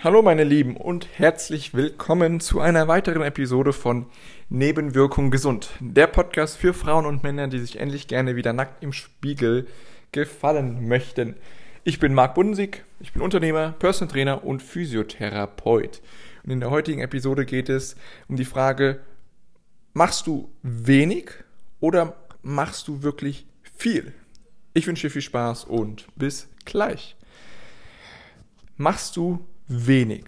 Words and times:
Hallo 0.00 0.22
meine 0.22 0.44
Lieben 0.44 0.76
und 0.76 1.08
herzlich 1.18 1.74
willkommen 1.74 2.38
zu 2.38 2.60
einer 2.60 2.86
weiteren 2.86 3.22
Episode 3.22 3.72
von 3.72 4.06
Nebenwirkung 4.48 5.32
gesund. 5.32 5.70
Der 5.80 6.06
Podcast 6.06 6.56
für 6.56 6.72
Frauen 6.72 7.04
und 7.04 7.24
Männer, 7.24 7.48
die 7.48 7.58
sich 7.58 7.80
endlich 7.80 8.06
gerne 8.06 8.36
wieder 8.36 8.52
nackt 8.52 8.80
im 8.84 8.92
Spiegel 8.92 9.66
gefallen 10.12 10.86
möchten. 10.86 11.34
Ich 11.82 11.98
bin 11.98 12.14
Marc 12.14 12.36
Bundensig, 12.36 12.84
ich 13.00 13.12
bin 13.12 13.22
Unternehmer, 13.22 13.74
Personal 13.80 14.12
Trainer 14.12 14.44
und 14.44 14.62
Physiotherapeut. 14.62 16.00
Und 16.44 16.52
in 16.52 16.60
der 16.60 16.70
heutigen 16.70 17.00
Episode 17.00 17.44
geht 17.44 17.68
es 17.68 17.96
um 18.28 18.36
die 18.36 18.44
Frage, 18.44 19.00
machst 19.94 20.28
du 20.28 20.48
wenig 20.62 21.32
oder 21.80 22.14
machst 22.42 22.86
du 22.86 23.02
wirklich 23.02 23.46
viel? 23.62 24.12
Ich 24.74 24.86
wünsche 24.86 25.08
dir 25.08 25.12
viel 25.12 25.22
Spaß 25.22 25.64
und 25.64 26.06
bis 26.14 26.48
gleich. 26.64 27.16
Machst 28.76 29.16
du 29.16 29.44
wenig 29.68 30.24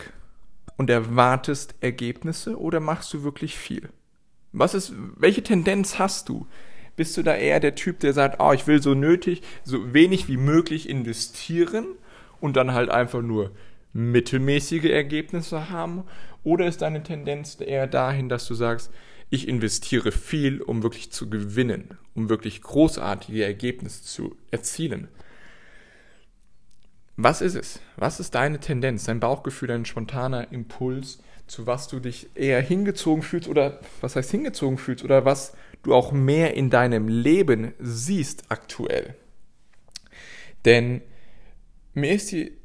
und 0.77 0.91
erwartest 0.91 1.75
Ergebnisse 1.81 2.59
oder 2.59 2.81
machst 2.81 3.13
du 3.13 3.23
wirklich 3.23 3.57
viel? 3.59 3.89
Was 4.53 4.75
ist, 4.75 4.93
welche 5.17 5.43
Tendenz 5.43 5.99
hast 5.99 6.29
du? 6.29 6.47
Bist 6.97 7.17
du 7.17 7.23
da 7.23 7.35
eher 7.35 7.61
der 7.61 7.75
Typ, 7.75 8.01
der 8.01 8.13
sagt, 8.13 8.41
oh, 8.41 8.53
ich 8.53 8.67
will 8.67 8.83
so 8.83 8.95
nötig, 8.95 9.43
so 9.65 9.95
wenig 9.95 10.29
wie 10.29 10.37
möglich 10.37 10.89
investieren 10.89 11.87
und 12.41 12.57
dann 12.57 12.73
halt 12.73 12.91
einfach 12.91 13.23
nur 13.23 13.53
mittelmäßige 13.93 14.85
Ergebnisse 14.85 15.71
haben? 15.71 16.05
Oder 16.43 16.67
ist 16.67 16.83
deine 16.83 17.03
Tendenz 17.03 17.59
eher 17.61 17.87
dahin, 17.87 18.29
dass 18.29 18.47
du 18.47 18.55
sagst, 18.55 18.91
ich 19.31 19.47
investiere 19.47 20.13
viel, 20.13 20.61
um 20.61 20.83
wirklich 20.83 21.13
zu 21.13 21.31
gewinnen, 21.31 21.97
um 22.15 22.29
wirklich 22.29 22.63
großartige 22.63 23.45
Ergebnisse 23.45 24.03
zu 24.03 24.37
erzielen? 24.51 25.09
Was 27.23 27.43
ist 27.43 27.55
es? 27.55 27.81
Was 27.97 28.19
ist 28.19 28.35
deine 28.35 28.61
Tendenz, 28.61 29.05
dein 29.05 29.21
Bauchgefühl, 29.21 29.69
dein 29.69 29.85
spontaner 29.85 30.51
Impuls, 30.53 31.19
zu 31.47 31.67
was 31.67 31.87
du 31.87 32.01
dich 32.01 32.31
eher 32.35 32.63
hingezogen 32.63 33.23
fühlst 33.23 33.47
oder 33.47 33.81
was 34.01 34.17
heißt 34.17 34.31
hingezogen 34.31 34.79
fühlst 34.79 35.05
oder 35.05 35.27
was 35.27 35.53
du 35.83 35.95
auch 35.95 36.13
mehr 36.13 36.55
in 36.55 36.71
deinem 36.71 37.09
Leben 37.09 37.75
siehst 37.79 38.45
aktuell? 38.49 39.17
Denn 40.65 41.03
mir 41.93 42.15
ist, 42.15 42.33
die, 42.33 42.57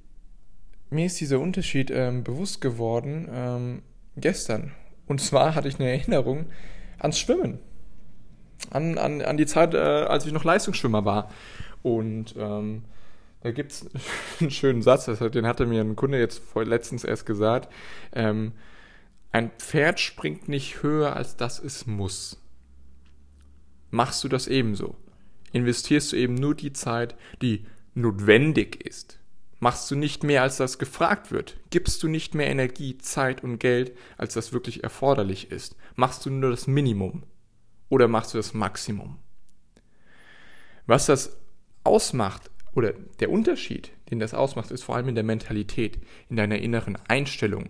mir 0.89 1.07
ist 1.07 1.19
dieser 1.19 1.41
Unterschied 1.41 1.91
ähm, 1.91 2.23
bewusst 2.23 2.61
geworden 2.61 3.27
ähm, 3.29 3.81
gestern. 4.15 4.71
Und 5.05 5.19
zwar 5.19 5.53
hatte 5.55 5.67
ich 5.67 5.81
eine 5.81 5.89
Erinnerung 5.89 6.45
ans 6.97 7.19
Schwimmen. 7.19 7.59
An, 8.69 8.97
an, 8.97 9.21
an 9.21 9.35
die 9.35 9.47
Zeit, 9.47 9.73
äh, 9.73 9.77
als 9.77 10.25
ich 10.25 10.31
noch 10.31 10.45
Leistungsschwimmer 10.45 11.03
war. 11.03 11.29
Und 11.83 12.35
ähm, 12.37 12.85
da 13.45 13.51
gibt 13.51 13.73
es 13.73 13.85
einen 14.39 14.49
schönen 14.49 14.81
Satz, 14.81 15.05
den 15.05 15.45
hatte 15.45 15.67
mir 15.67 15.81
ein 15.81 15.95
Kunde 15.95 16.17
jetzt 16.17 16.39
vor, 16.39 16.65
letztens 16.65 17.03
erst 17.03 17.27
gesagt. 17.27 17.71
Ähm, 18.11 18.53
ein 19.31 19.51
Pferd 19.59 19.99
springt 19.99 20.49
nicht 20.49 20.81
höher, 20.81 21.15
als 21.15 21.37
das 21.37 21.59
es 21.59 21.85
muss. 21.85 22.41
Machst 23.91 24.23
du 24.23 24.29
das 24.29 24.47
ebenso? 24.47 24.95
Investierst 25.51 26.11
du 26.11 26.15
eben 26.15 26.33
nur 26.33 26.55
die 26.55 26.73
Zeit, 26.73 27.15
die 27.43 27.67
notwendig 27.93 28.83
ist? 28.83 29.19
Machst 29.59 29.91
du 29.91 29.95
nicht 29.95 30.23
mehr, 30.23 30.41
als 30.41 30.57
das 30.57 30.79
gefragt 30.79 31.31
wird? 31.31 31.57
Gibst 31.69 32.01
du 32.01 32.07
nicht 32.07 32.33
mehr 32.33 32.47
Energie, 32.47 32.97
Zeit 32.97 33.43
und 33.43 33.59
Geld, 33.59 33.95
als 34.17 34.33
das 34.33 34.53
wirklich 34.53 34.83
erforderlich 34.83 35.51
ist? 35.51 35.75
Machst 35.93 36.25
du 36.25 36.31
nur 36.31 36.49
das 36.49 36.65
Minimum? 36.65 37.21
Oder 37.89 38.07
machst 38.07 38.33
du 38.33 38.39
das 38.39 38.55
Maximum? 38.55 39.19
Was 40.87 41.05
das 41.05 41.37
ausmacht, 41.83 42.49
oder 42.75 42.93
der 43.19 43.31
Unterschied, 43.31 43.91
den 44.11 44.19
das 44.19 44.33
ausmacht, 44.33 44.69
ist 44.69 44.83
vor 44.83 44.95
allem 44.95 45.09
in 45.09 45.15
der 45.15 45.23
Mentalität, 45.23 45.97
in 46.29 46.35
deiner 46.35 46.59
inneren 46.59 46.97
Einstellung. 47.07 47.69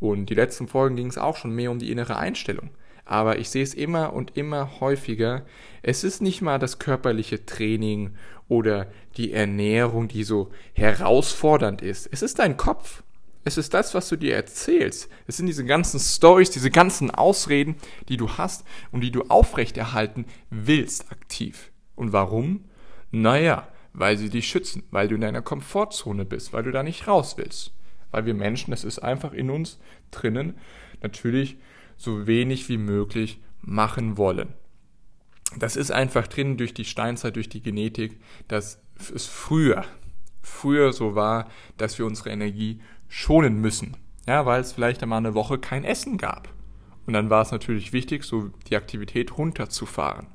Und 0.00 0.30
die 0.30 0.34
letzten 0.34 0.66
Folgen 0.66 0.96
ging 0.96 1.06
es 1.06 1.18
auch 1.18 1.36
schon 1.36 1.54
mehr 1.54 1.70
um 1.70 1.78
die 1.78 1.92
innere 1.92 2.16
Einstellung. 2.16 2.70
Aber 3.04 3.38
ich 3.38 3.50
sehe 3.50 3.62
es 3.62 3.74
immer 3.74 4.14
und 4.14 4.36
immer 4.36 4.80
häufiger. 4.80 5.46
Es 5.82 6.02
ist 6.02 6.20
nicht 6.20 6.42
mal 6.42 6.58
das 6.58 6.78
körperliche 6.78 7.46
Training 7.46 8.16
oder 8.48 8.88
die 9.16 9.32
Ernährung, 9.32 10.08
die 10.08 10.24
so 10.24 10.50
herausfordernd 10.74 11.82
ist. 11.82 12.08
Es 12.10 12.22
ist 12.22 12.40
dein 12.40 12.56
Kopf. 12.56 13.04
Es 13.44 13.58
ist 13.58 13.74
das, 13.74 13.94
was 13.94 14.08
du 14.08 14.16
dir 14.16 14.34
erzählst. 14.34 15.08
Es 15.28 15.36
sind 15.36 15.46
diese 15.46 15.64
ganzen 15.64 16.00
Stories, 16.00 16.50
diese 16.50 16.70
ganzen 16.70 17.12
Ausreden, 17.12 17.76
die 18.08 18.16
du 18.16 18.28
hast 18.28 18.64
und 18.90 19.02
die 19.02 19.12
du 19.12 19.22
aufrechterhalten 19.28 20.24
willst 20.50 21.12
aktiv. 21.12 21.70
Und 21.94 22.12
warum? 22.12 22.64
Naja, 23.12 23.68
weil 23.96 24.18
sie 24.18 24.28
dich 24.28 24.46
schützen, 24.46 24.82
weil 24.90 25.08
du 25.08 25.14
in 25.14 25.22
deiner 25.22 25.42
Komfortzone 25.42 26.24
bist, 26.24 26.52
weil 26.52 26.62
du 26.62 26.70
da 26.70 26.82
nicht 26.82 27.08
raus 27.08 27.36
willst. 27.38 27.72
Weil 28.10 28.26
wir 28.26 28.34
Menschen, 28.34 28.70
das 28.70 28.84
ist 28.84 28.98
einfach 28.98 29.32
in 29.32 29.50
uns 29.50 29.78
drinnen, 30.10 30.54
natürlich 31.02 31.56
so 31.96 32.26
wenig 32.26 32.68
wie 32.68 32.76
möglich 32.76 33.40
machen 33.62 34.18
wollen. 34.18 34.52
Das 35.58 35.76
ist 35.76 35.90
einfach 35.90 36.26
drin 36.26 36.58
durch 36.58 36.74
die 36.74 36.84
Steinzeit, 36.84 37.36
durch 37.36 37.48
die 37.48 37.62
Genetik, 37.62 38.20
dass 38.48 38.80
es 39.14 39.26
früher, 39.26 39.84
früher 40.42 40.92
so 40.92 41.14
war, 41.14 41.48
dass 41.78 41.98
wir 41.98 42.04
unsere 42.04 42.30
Energie 42.30 42.80
schonen 43.08 43.60
müssen. 43.60 43.96
Ja, 44.26 44.44
weil 44.44 44.60
es 44.60 44.72
vielleicht 44.72 45.02
einmal 45.02 45.18
eine 45.18 45.34
Woche 45.34 45.58
kein 45.58 45.84
Essen 45.84 46.18
gab. 46.18 46.48
Und 47.06 47.14
dann 47.14 47.30
war 47.30 47.42
es 47.42 47.52
natürlich 47.52 47.92
wichtig, 47.92 48.24
so 48.24 48.50
die 48.68 48.76
Aktivität 48.76 49.38
runterzufahren. 49.38 50.26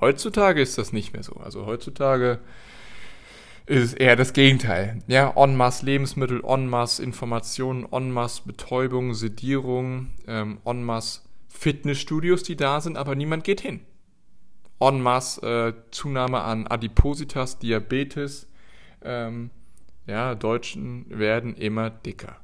Heutzutage 0.00 0.60
ist 0.60 0.78
das 0.78 0.92
nicht 0.92 1.12
mehr 1.12 1.22
so. 1.22 1.34
Also 1.34 1.66
heutzutage 1.66 2.40
ist 3.66 3.94
eher 3.94 4.16
das 4.16 4.32
Gegenteil. 4.32 5.02
Ja, 5.06 5.30
en 5.36 5.56
masse 5.56 5.86
Lebensmittel, 5.86 6.42
en 6.44 6.68
masse 6.68 7.02
Informationen, 7.02 7.86
en 7.90 8.10
masse 8.10 8.42
Betäubung, 8.44 9.14
Sedierung, 9.14 10.10
ähm, 10.26 10.58
en 10.64 10.84
masse 10.84 11.22
Fitnessstudios, 11.48 12.42
die 12.42 12.56
da 12.56 12.80
sind, 12.80 12.98
aber 12.98 13.14
niemand 13.14 13.44
geht 13.44 13.60
hin. 13.60 13.80
En 14.80 15.00
masse 15.00 15.40
äh, 15.40 15.90
Zunahme 15.92 16.42
an 16.42 16.66
Adipositas, 16.66 17.58
Diabetes. 17.58 18.48
Ähm, 19.02 19.50
ja, 20.06 20.34
Deutschen 20.34 21.06
werden 21.08 21.54
immer 21.54 21.88
dicker. 21.88 22.36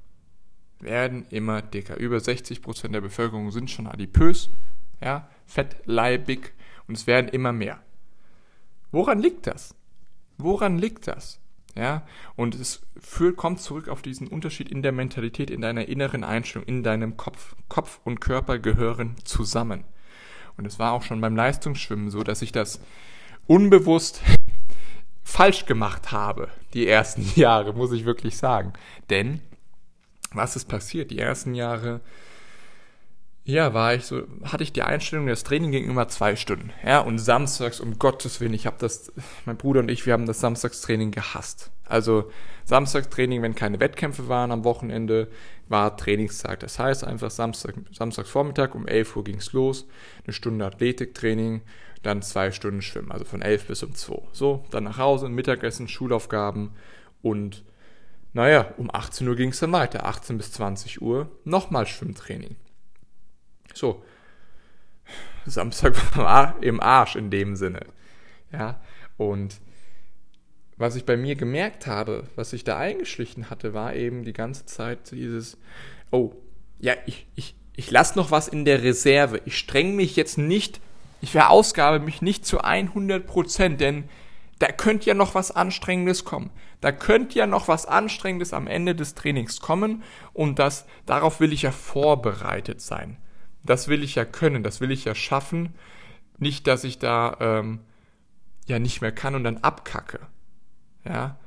Werden 0.78 1.26
immer 1.28 1.60
dicker. 1.60 1.98
Über 1.98 2.20
60 2.20 2.62
Prozent 2.62 2.94
der 2.94 3.02
Bevölkerung 3.02 3.50
sind 3.50 3.70
schon 3.70 3.86
adipös, 3.86 4.48
ja, 5.02 5.28
fettleibig 5.44 6.54
und 6.88 6.96
es 6.96 7.06
werden 7.06 7.28
immer 7.28 7.52
mehr. 7.52 7.82
Woran 8.90 9.20
liegt 9.20 9.46
das? 9.46 9.74
Woran 10.42 10.78
liegt 10.78 11.06
das? 11.06 11.40
Ja, 11.76 12.02
und 12.34 12.56
es 12.56 12.82
führt, 13.00 13.36
kommt 13.36 13.60
zurück 13.60 13.88
auf 13.88 14.02
diesen 14.02 14.26
Unterschied 14.26 14.70
in 14.70 14.82
der 14.82 14.92
Mentalität, 14.92 15.50
in 15.50 15.60
deiner 15.60 15.86
inneren 15.86 16.24
Einstellung, 16.24 16.66
in 16.66 16.82
deinem 16.82 17.16
Kopf. 17.16 17.54
Kopf 17.68 18.00
und 18.04 18.20
Körper 18.20 18.58
gehören 18.58 19.16
zusammen. 19.24 19.84
Und 20.56 20.66
es 20.66 20.78
war 20.78 20.92
auch 20.92 21.02
schon 21.02 21.20
beim 21.20 21.36
Leistungsschwimmen 21.36 22.10
so, 22.10 22.24
dass 22.24 22.42
ich 22.42 22.50
das 22.52 22.80
unbewusst 23.46 24.20
falsch 25.22 25.64
gemacht 25.66 26.10
habe, 26.10 26.48
die 26.74 26.88
ersten 26.88 27.24
Jahre, 27.36 27.72
muss 27.72 27.92
ich 27.92 28.04
wirklich 28.04 28.36
sagen. 28.36 28.72
Denn, 29.08 29.40
was 30.32 30.56
ist 30.56 30.66
passiert? 30.66 31.10
Die 31.10 31.18
ersten 31.18 31.54
Jahre 31.54 32.00
ja, 33.44 33.74
war 33.74 33.94
ich 33.94 34.04
so, 34.04 34.22
hatte 34.44 34.62
ich 34.62 34.72
die 34.72 34.82
Einstellung, 34.82 35.26
das 35.26 35.44
Training 35.44 35.70
ging 35.70 35.84
immer 35.88 36.08
zwei 36.08 36.36
Stunden. 36.36 36.72
Ja, 36.84 37.00
und 37.00 37.18
samstags, 37.18 37.80
um 37.80 37.98
Gottes 37.98 38.40
Willen, 38.40 38.54
ich 38.54 38.66
habe 38.66 38.76
das, 38.78 39.12
mein 39.46 39.56
Bruder 39.56 39.80
und 39.80 39.90
ich, 39.90 40.06
wir 40.06 40.12
haben 40.12 40.26
das 40.26 40.40
Samstagstraining 40.40 41.10
gehasst. 41.10 41.70
Also 41.86 42.30
Samstagstraining, 42.64 43.42
wenn 43.42 43.54
keine 43.54 43.80
Wettkämpfe 43.80 44.28
waren 44.28 44.52
am 44.52 44.64
Wochenende, 44.64 45.28
war 45.68 45.96
Trainingstag. 45.96 46.60
Das 46.60 46.78
heißt 46.78 47.04
einfach 47.04 47.30
Samstag, 47.30 47.74
Samstagsvormittag 47.92 48.74
um 48.74 48.86
11 48.86 49.16
Uhr 49.16 49.24
ging's 49.24 49.52
los, 49.52 49.86
eine 50.24 50.32
Stunde 50.32 50.66
Athletiktraining, 50.66 51.62
dann 52.02 52.22
zwei 52.22 52.52
Stunden 52.52 52.82
Schwimmen, 52.82 53.10
also 53.10 53.24
von 53.24 53.42
11 53.42 53.66
bis 53.66 53.82
um 53.82 53.94
2. 53.94 54.22
So, 54.32 54.64
dann 54.70 54.84
nach 54.84 54.98
Hause, 54.98 55.28
Mittagessen, 55.28 55.88
Schulaufgaben 55.88 56.70
und 57.22 57.64
naja, 58.32 58.72
um 58.76 58.94
18 58.94 59.26
Uhr 59.26 59.34
ging's 59.34 59.58
dann 59.58 59.72
weiter, 59.72 60.06
18 60.06 60.36
bis 60.36 60.52
20 60.52 61.02
Uhr, 61.02 61.28
nochmal 61.44 61.86
Schwimmtraining. 61.86 62.54
So. 63.74 64.02
Samstag 65.46 65.94
war 66.16 66.62
im 66.62 66.80
Arsch 66.80 67.16
in 67.16 67.30
dem 67.30 67.56
Sinne. 67.56 67.80
Ja. 68.52 68.80
Und 69.16 69.60
was 70.76 70.96
ich 70.96 71.04
bei 71.04 71.16
mir 71.16 71.34
gemerkt 71.34 71.86
habe, 71.86 72.24
was 72.36 72.50
sich 72.50 72.64
da 72.64 72.78
eingeschlichen 72.78 73.50
hatte, 73.50 73.74
war 73.74 73.94
eben 73.94 74.24
die 74.24 74.32
ganze 74.32 74.64
Zeit 74.64 75.10
dieses, 75.10 75.58
oh, 76.10 76.32
ja, 76.78 76.94
ich, 77.04 77.26
ich, 77.34 77.54
ich 77.76 77.90
lasse 77.90 78.18
noch 78.18 78.30
was 78.30 78.48
in 78.48 78.64
der 78.64 78.82
Reserve. 78.82 79.42
Ich 79.44 79.58
streng 79.58 79.94
mich 79.94 80.16
jetzt 80.16 80.38
nicht, 80.38 80.80
ich 81.20 81.32
verausgabe 81.32 82.00
mich 82.00 82.22
nicht 82.22 82.46
zu 82.46 82.62
100 82.62 83.26
Prozent, 83.26 83.80
denn 83.80 84.04
da 84.58 84.68
könnte 84.68 85.06
ja 85.06 85.14
noch 85.14 85.34
was 85.34 85.50
Anstrengendes 85.50 86.24
kommen. 86.24 86.50
Da 86.80 86.92
könnte 86.92 87.38
ja 87.38 87.46
noch 87.46 87.68
was 87.68 87.84
Anstrengendes 87.84 88.54
am 88.54 88.66
Ende 88.66 88.94
des 88.94 89.14
Trainings 89.14 89.60
kommen 89.60 90.02
und 90.32 90.58
das, 90.58 90.86
darauf 91.04 91.40
will 91.40 91.52
ich 91.52 91.62
ja 91.62 91.72
vorbereitet 91.72 92.80
sein. 92.80 93.18
Das 93.62 93.88
will 93.88 94.02
ich 94.02 94.14
ja 94.14 94.24
können, 94.24 94.62
das 94.62 94.80
will 94.80 94.90
ich 94.90 95.04
ja 95.04 95.14
schaffen. 95.14 95.74
Nicht, 96.38 96.66
dass 96.66 96.84
ich 96.84 96.98
da 96.98 97.36
ähm, 97.40 97.80
ja 98.66 98.78
nicht 98.78 99.00
mehr 99.00 99.12
kann 99.12 99.34
und 99.34 99.44
dann 99.44 99.58
abkacke. 99.58 100.20
Ja, 101.04 101.38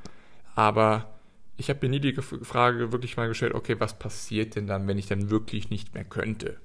aber 0.55 1.13
ich 1.57 1.69
habe 1.69 1.79
mir 1.81 1.89
nie 1.89 1.99
die 1.99 2.13
Frage 2.13 2.91
wirklich 2.91 3.17
mal 3.17 3.27
gestellt, 3.27 3.53
okay, 3.53 3.79
was 3.79 3.97
passiert 3.97 4.55
denn 4.55 4.67
dann, 4.67 4.87
wenn 4.87 4.97
ich 4.97 5.07
dann 5.07 5.29
wirklich 5.29 5.69
nicht 5.69 5.93
mehr 5.93 6.03
könnte? 6.03 6.59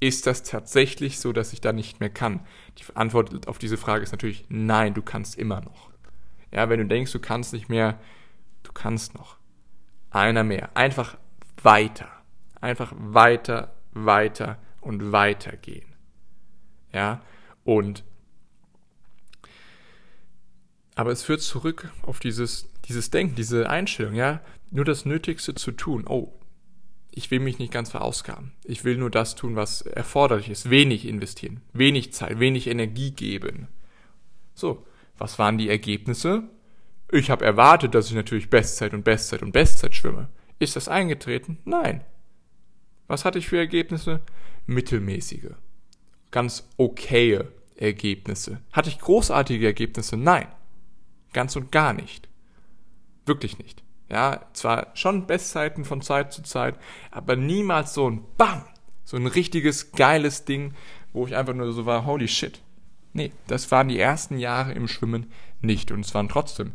Ist 0.00 0.26
das 0.26 0.42
tatsächlich 0.42 1.18
so, 1.18 1.32
dass 1.32 1.52
ich 1.52 1.60
dann 1.60 1.76
nicht 1.76 2.00
mehr 2.00 2.10
kann? 2.10 2.40
Die 2.78 2.84
Antwort 2.94 3.48
auf 3.48 3.58
diese 3.58 3.76
Frage 3.76 4.02
ist 4.02 4.12
natürlich 4.12 4.44
nein, 4.48 4.92
du 4.92 5.02
kannst 5.02 5.38
immer 5.38 5.60
noch. 5.60 5.90
Ja, 6.50 6.68
wenn 6.68 6.78
du 6.78 6.86
denkst, 6.86 7.12
du 7.12 7.20
kannst 7.20 7.52
nicht 7.52 7.68
mehr, 7.68 7.98
du 8.62 8.72
kannst 8.72 9.14
noch. 9.14 9.38
Einer 10.10 10.44
mehr. 10.44 10.76
Einfach 10.76 11.16
weiter. 11.62 12.08
Einfach 12.60 12.92
weiter, 12.96 13.74
weiter 13.92 14.58
und 14.84 15.12
weiter 15.12 15.56
gehen. 15.56 15.94
Ja, 16.92 17.22
und 17.64 18.04
aber 20.94 21.10
es 21.10 21.24
führt 21.24 21.40
zurück 21.40 21.90
auf 22.02 22.20
dieses, 22.20 22.68
dieses 22.86 23.10
Denken, 23.10 23.34
diese 23.34 23.68
Einstellung, 23.68 24.14
ja, 24.14 24.40
nur 24.70 24.84
das 24.84 25.04
Nötigste 25.04 25.54
zu 25.54 25.72
tun. 25.72 26.04
Oh, 26.06 26.32
ich 27.10 27.30
will 27.30 27.40
mich 27.40 27.58
nicht 27.58 27.72
ganz 27.72 27.90
verausgaben. 27.90 28.52
Ich 28.64 28.84
will 28.84 28.96
nur 28.96 29.10
das 29.10 29.34
tun, 29.34 29.56
was 29.56 29.82
erforderlich 29.82 30.50
ist. 30.50 30.70
Wenig 30.70 31.06
investieren, 31.06 31.60
wenig 31.72 32.12
Zeit, 32.12 32.38
wenig 32.38 32.68
Energie 32.68 33.10
geben. 33.10 33.68
So, 34.54 34.86
was 35.18 35.38
waren 35.38 35.58
die 35.58 35.68
Ergebnisse? 35.68 36.44
Ich 37.10 37.30
habe 37.30 37.44
erwartet, 37.44 37.94
dass 37.94 38.08
ich 38.08 38.14
natürlich 38.14 38.50
Bestzeit 38.50 38.94
und 38.94 39.04
Bestzeit 39.04 39.42
und 39.42 39.52
Bestzeit 39.52 39.94
schwimme. 39.94 40.28
Ist 40.58 40.76
das 40.76 40.88
eingetreten? 40.88 41.58
Nein. 41.64 42.02
Was 43.14 43.24
hatte 43.24 43.38
ich 43.38 43.46
für 43.46 43.58
Ergebnisse? 43.58 44.22
Mittelmäßige. 44.66 45.52
Ganz 46.32 46.68
okaye 46.78 47.46
Ergebnisse. 47.76 48.60
Hatte 48.72 48.88
ich 48.88 48.98
großartige 48.98 49.66
Ergebnisse? 49.66 50.16
Nein. 50.16 50.48
Ganz 51.32 51.54
und 51.54 51.70
gar 51.70 51.92
nicht. 51.92 52.28
Wirklich 53.24 53.56
nicht. 53.58 53.84
Ja, 54.10 54.44
zwar 54.52 54.88
schon 54.94 55.28
Bestzeiten 55.28 55.84
von 55.84 56.02
Zeit 56.02 56.32
zu 56.32 56.42
Zeit, 56.42 56.76
aber 57.12 57.36
niemals 57.36 57.94
so 57.94 58.10
ein 58.10 58.24
BAM! 58.36 58.64
So 59.04 59.16
ein 59.16 59.28
richtiges 59.28 59.92
geiles 59.92 60.44
Ding, 60.44 60.74
wo 61.12 61.24
ich 61.24 61.36
einfach 61.36 61.54
nur 61.54 61.72
so 61.72 61.86
war, 61.86 62.06
holy 62.06 62.26
shit. 62.26 62.62
Nee, 63.12 63.30
das 63.46 63.70
waren 63.70 63.86
die 63.86 64.00
ersten 64.00 64.38
Jahre 64.38 64.72
im 64.72 64.88
Schwimmen 64.88 65.30
nicht. 65.60 65.92
Und 65.92 66.00
es 66.00 66.14
waren 66.14 66.28
trotzdem 66.28 66.72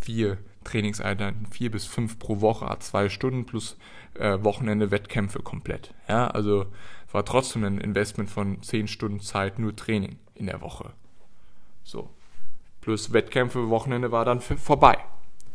vier 0.00 0.38
Trainingseinheiten, 0.66 1.46
vier 1.46 1.70
bis 1.70 1.86
fünf 1.86 2.18
pro 2.18 2.40
Woche, 2.40 2.66
zwei 2.80 3.08
Stunden 3.08 3.46
plus 3.46 3.78
äh, 4.14 4.38
Wochenende 4.42 4.90
Wettkämpfe 4.90 5.40
komplett. 5.40 5.94
Ja, 6.08 6.26
also 6.28 6.66
war 7.12 7.24
trotzdem 7.24 7.64
ein 7.64 7.78
Investment 7.78 8.28
von 8.28 8.62
zehn 8.62 8.88
Stunden 8.88 9.20
Zeit 9.20 9.58
nur 9.58 9.74
Training 9.74 10.18
in 10.34 10.46
der 10.46 10.60
Woche. 10.60 10.92
So 11.82 12.10
plus 12.82 13.12
Wettkämpfe, 13.12 13.68
Wochenende 13.68 14.12
war 14.12 14.24
dann 14.24 14.40
vorbei. 14.40 14.98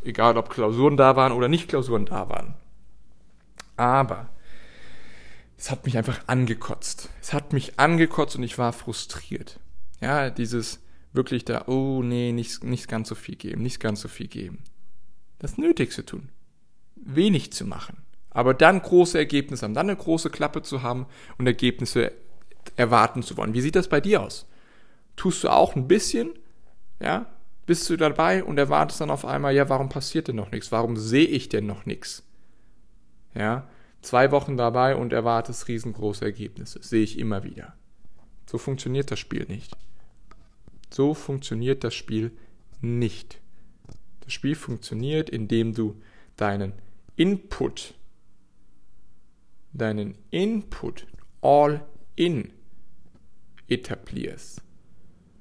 Egal, 0.03 0.37
ob 0.37 0.49
Klausuren 0.49 0.97
da 0.97 1.15
waren 1.15 1.31
oder 1.31 1.47
nicht 1.47 1.69
Klausuren 1.69 2.05
da 2.05 2.27
waren. 2.27 2.55
Aber 3.77 4.29
es 5.57 5.71
hat 5.71 5.85
mich 5.85 5.97
einfach 5.97 6.19
angekotzt. 6.27 7.09
Es 7.21 7.31
hat 7.31 7.53
mich 7.53 7.79
angekotzt 7.79 8.35
und 8.35 8.43
ich 8.43 8.57
war 8.57 8.73
frustriert. 8.73 9.59
Ja, 10.01 10.29
dieses 10.29 10.81
wirklich 11.13 11.45
da, 11.45 11.65
oh 11.67 12.01
nee, 12.03 12.31
nicht, 12.31 12.63
nicht 12.63 12.87
ganz 12.87 13.09
so 13.09 13.15
viel 13.15 13.35
geben, 13.35 13.61
nicht 13.61 13.79
ganz 13.79 14.01
so 14.01 14.07
viel 14.07 14.27
geben. 14.27 14.63
Das 15.41 15.57
Nötigste 15.57 16.05
tun. 16.05 16.29
Wenig 16.95 17.51
zu 17.51 17.65
machen. 17.65 17.97
Aber 18.29 18.53
dann 18.53 18.81
große 18.81 19.17
Ergebnisse 19.17 19.65
haben, 19.65 19.73
dann 19.73 19.89
eine 19.89 19.97
große 19.97 20.29
Klappe 20.29 20.61
zu 20.61 20.83
haben 20.83 21.07
und 21.38 21.47
Ergebnisse 21.47 22.11
erwarten 22.75 23.23
zu 23.23 23.35
wollen. 23.38 23.53
Wie 23.53 23.61
sieht 23.61 23.75
das 23.75 23.89
bei 23.89 23.99
dir 23.99 24.21
aus? 24.21 24.45
Tust 25.15 25.43
du 25.43 25.49
auch 25.49 25.75
ein 25.75 25.88
bisschen 25.88 26.31
ja, 27.01 27.25
bist 27.65 27.89
du 27.89 27.97
dabei 27.97 28.43
und 28.43 28.57
erwartest 28.57 29.01
dann 29.01 29.09
auf 29.09 29.25
einmal, 29.25 29.55
ja, 29.55 29.69
warum 29.69 29.89
passiert 29.89 30.27
denn 30.27 30.35
noch 30.35 30.51
nichts? 30.51 30.71
Warum 30.71 30.97
sehe 30.97 31.25
ich 31.25 31.49
denn 31.49 31.65
noch 31.65 31.85
nichts? 31.85 32.23
Ja, 33.33 33.67
zwei 34.01 34.31
Wochen 34.31 34.55
dabei 34.55 34.95
und 34.95 35.13
erwartest 35.13 35.67
riesengroße 35.67 36.23
Ergebnisse. 36.23 36.79
Sehe 36.83 37.03
ich 37.03 37.17
immer 37.17 37.43
wieder. 37.43 37.73
So 38.45 38.57
funktioniert 38.57 39.09
das 39.09 39.19
Spiel 39.19 39.45
nicht. 39.47 39.75
So 40.91 41.13
funktioniert 41.13 41.83
das 41.83 41.95
Spiel 41.95 42.31
nicht. 42.81 43.40
Spiel 44.31 44.55
funktioniert, 44.55 45.29
indem 45.29 45.73
du 45.73 46.01
deinen 46.35 46.73
Input, 47.15 47.93
deinen 49.73 50.15
Input 50.31 51.07
all 51.41 51.85
in 52.15 52.51
etablierst 53.67 54.61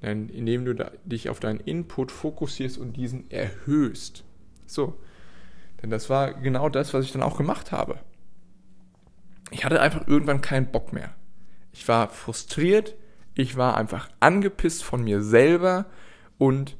indem 0.01 0.65
du 0.65 0.73
dich 1.05 1.29
auf 1.29 1.39
deinen 1.39 1.59
Input 1.59 2.11
fokussierst 2.11 2.77
und 2.77 2.93
diesen 2.93 3.29
erhöhst. 3.29 4.23
So. 4.65 4.99
Denn 5.81 5.89
das 5.89 6.09
war 6.09 6.33
genau 6.33 6.69
das, 6.69 6.93
was 6.93 7.05
ich 7.05 7.11
dann 7.11 7.23
auch 7.23 7.37
gemacht 7.37 7.71
habe. 7.71 7.99
Ich 9.51 9.65
hatte 9.65 9.81
einfach 9.81 10.07
irgendwann 10.07 10.41
keinen 10.41 10.71
Bock 10.71 10.93
mehr. 10.93 11.13
Ich 11.71 11.87
war 11.87 12.09
frustriert, 12.09 12.95
ich 13.35 13.57
war 13.57 13.77
einfach 13.77 14.09
angepisst 14.19 14.83
von 14.83 15.03
mir 15.03 15.21
selber 15.21 15.85
und 16.37 16.77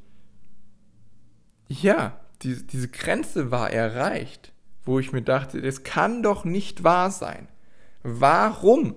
ja, 1.68 2.20
die, 2.42 2.66
diese 2.66 2.88
Grenze 2.88 3.50
war 3.50 3.70
erreicht, 3.70 4.52
wo 4.84 4.98
ich 4.98 5.12
mir 5.12 5.22
dachte, 5.22 5.60
das 5.62 5.84
kann 5.84 6.22
doch 6.22 6.44
nicht 6.44 6.84
wahr 6.84 7.10
sein. 7.10 7.48
Warum? 8.02 8.96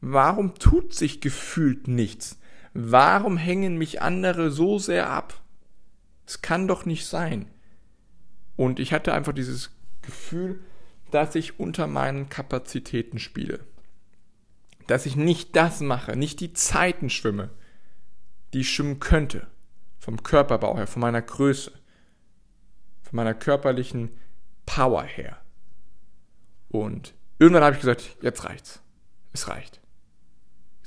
Warum 0.00 0.54
tut 0.54 0.94
sich 0.94 1.20
gefühlt 1.20 1.88
nichts? 1.88 2.38
Warum 2.74 3.36
hängen 3.36 3.78
mich 3.78 4.02
andere 4.02 4.50
so 4.50 4.78
sehr 4.78 5.08
ab? 5.08 5.40
Es 6.26 6.42
kann 6.42 6.66
doch 6.66 6.84
nicht 6.84 7.06
sein. 7.06 7.46
Und 8.56 8.80
ich 8.80 8.92
hatte 8.92 9.14
einfach 9.14 9.32
dieses 9.32 9.70
Gefühl, 10.02 10.60
dass 11.10 11.34
ich 11.34 11.60
unter 11.60 11.86
meinen 11.86 12.28
Kapazitäten 12.28 13.18
spiele. 13.18 13.60
Dass 14.86 15.06
ich 15.06 15.16
nicht 15.16 15.54
das 15.56 15.80
mache, 15.80 16.16
nicht 16.16 16.40
die 16.40 16.52
Zeiten 16.52 17.08
schwimme, 17.08 17.50
die 18.52 18.60
ich 18.60 18.70
schwimmen 18.70 19.00
könnte. 19.00 19.46
Vom 19.98 20.22
Körperbau 20.22 20.76
her, 20.76 20.86
von 20.86 21.00
meiner 21.00 21.22
Größe, 21.22 21.72
meiner 23.14 23.34
körperlichen 23.34 24.10
Power 24.66 25.02
her. 25.02 25.38
Und 26.68 27.14
irgendwann 27.38 27.64
habe 27.64 27.74
ich 27.74 27.80
gesagt, 27.80 28.16
jetzt 28.20 28.44
reicht's. 28.44 28.82
Es 29.32 29.48
reicht. 29.48 29.80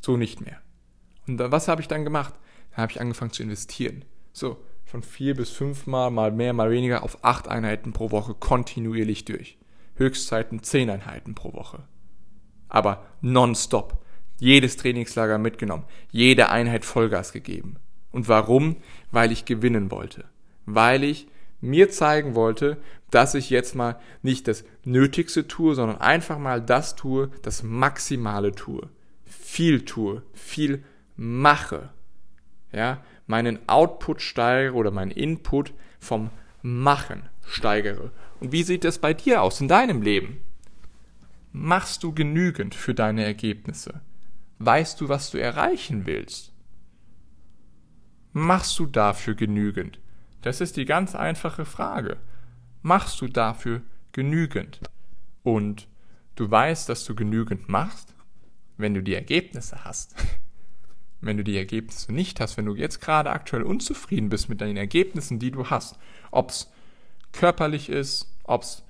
So 0.01 0.17
nicht 0.17 0.41
mehr. 0.41 0.61
Und 1.27 1.39
was 1.39 1.67
habe 1.67 1.81
ich 1.81 1.87
dann 1.87 2.03
gemacht? 2.03 2.33
Dann 2.71 2.83
habe 2.83 2.91
ich 2.91 3.01
angefangen 3.01 3.31
zu 3.31 3.43
investieren. 3.43 4.05
So, 4.31 4.63
von 4.85 5.03
vier 5.03 5.35
bis 5.35 5.49
fünfmal, 5.49 6.11
mal 6.11 6.31
mehr, 6.31 6.53
mal 6.53 6.71
weniger, 6.71 7.03
auf 7.03 7.23
acht 7.23 7.47
Einheiten 7.47 7.91
pro 7.91 8.11
Woche 8.11 8.33
kontinuierlich 8.33 9.25
durch. 9.25 9.57
Höchstzeiten 9.95 10.63
zehn 10.63 10.89
Einheiten 10.89 11.35
pro 11.35 11.53
Woche. 11.53 11.83
Aber 12.69 13.05
nonstop. 13.21 14.03
Jedes 14.39 14.77
Trainingslager 14.77 15.39
mitgenommen. 15.39 15.85
Jede 16.11 16.49
Einheit 16.49 16.85
Vollgas 16.85 17.31
gegeben. 17.31 17.77
Und 18.11 18.27
warum? 18.27 18.77
Weil 19.11 19.31
ich 19.31 19.45
gewinnen 19.45 19.89
wollte. 19.89 20.25
Weil 20.65 21.03
ich 21.03 21.27
mir 21.61 21.89
zeigen 21.89 22.35
wollte, 22.35 22.77
dass 23.11 23.35
ich 23.35 23.49
jetzt 23.49 23.75
mal 23.75 23.99
nicht 24.21 24.47
das 24.47 24.63
Nötigste 24.83 25.47
tue, 25.47 25.75
sondern 25.75 25.99
einfach 25.99 26.37
mal 26.37 26.61
das 26.61 26.95
tue, 26.95 27.31
das 27.41 27.63
Maximale 27.63 28.53
tue. 28.53 28.89
Viel 29.25 29.85
tue. 29.85 30.23
Viel 30.33 30.83
mache, 31.15 31.89
ja, 32.71 33.03
meinen 33.25 33.59
Output 33.67 34.21
steigere 34.21 34.75
oder 34.75 34.91
meinen 34.91 35.11
Input 35.11 35.73
vom 35.99 36.29
Machen 36.61 37.23
steigere. 37.45 38.11
Und 38.39 38.51
wie 38.51 38.63
sieht 38.63 38.85
es 38.85 38.99
bei 38.99 39.13
dir 39.13 39.41
aus 39.41 39.59
in 39.61 39.67
deinem 39.67 40.01
Leben? 40.01 40.41
Machst 41.51 42.03
du 42.03 42.13
genügend 42.13 42.75
für 42.75 42.93
deine 42.93 43.25
Ergebnisse? 43.25 44.01
Weißt 44.59 45.01
du, 45.01 45.09
was 45.09 45.31
du 45.31 45.39
erreichen 45.39 46.05
willst? 46.05 46.53
Machst 48.31 48.77
du 48.77 48.85
dafür 48.85 49.33
genügend? 49.33 49.99
Das 50.41 50.61
ist 50.61 50.77
die 50.77 50.85
ganz 50.85 51.15
einfache 51.15 51.65
Frage. 51.65 52.17
Machst 52.81 53.19
du 53.21 53.27
dafür 53.27 53.81
genügend? 54.11 54.79
Und 55.43 55.87
du 56.35 56.49
weißt, 56.49 56.89
dass 56.89 57.05
du 57.05 57.15
genügend 57.15 57.69
machst, 57.69 58.13
wenn 58.77 58.93
du 58.93 59.01
die 59.01 59.15
Ergebnisse 59.15 59.83
hast. 59.83 60.15
wenn 61.21 61.37
du 61.37 61.43
die 61.43 61.57
Ergebnisse 61.57 62.13
nicht 62.13 62.39
hast, 62.39 62.57
wenn 62.57 62.65
du 62.65 62.75
jetzt 62.75 63.01
gerade 63.01 63.31
aktuell 63.31 63.63
unzufrieden 63.63 64.29
bist 64.29 64.49
mit 64.49 64.61
deinen 64.61 64.77
Ergebnissen, 64.77 65.39
die 65.39 65.51
du 65.51 65.69
hast, 65.69 65.97
ob 66.31 66.51
es 66.51 66.71
körperlich 67.31 67.89
ist, 67.89 68.35
ob 68.43 68.63
es 68.63 68.83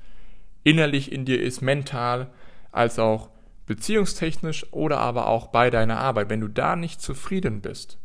innerlich 0.63 1.11
in 1.11 1.25
dir 1.25 1.41
ist, 1.41 1.61
mental, 1.61 2.29
als 2.71 2.99
auch 2.99 3.29
beziehungstechnisch 3.65 4.71
oder 4.73 4.99
aber 4.99 5.27
auch 5.27 5.47
bei 5.47 5.69
deiner 5.69 5.99
Arbeit, 5.99 6.29
wenn 6.29 6.41
du 6.41 6.47
da 6.47 6.75
nicht 6.75 7.01
zufrieden 7.01 7.61
bist, 7.61 7.97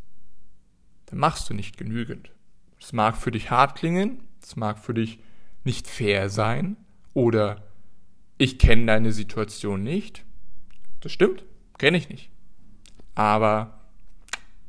dann 1.07 1.19
machst 1.19 1.51
du 1.51 1.55
nicht 1.55 1.77
genügend. 1.77 2.31
Es 2.83 2.93
mag 2.93 3.17
für 3.17 3.31
dich 3.31 3.51
hart 3.51 3.79
klingen, 3.79 4.21
es 4.43 4.57
mag 4.57 4.79
für 4.79 4.93
dich 4.93 5.21
nicht 5.62 5.87
fair 5.87 6.29
sein 6.29 6.77
oder 7.15 7.62
ich 8.39 8.59
kenne 8.59 8.87
deine 8.87 9.12
Situation 9.12 9.85
nicht. 9.85 10.25
Das 11.01 11.12
stimmt, 11.12 11.45
kenne 11.79 11.97
ich 11.97 12.09
nicht. 12.09 12.31
Aber 13.15 13.79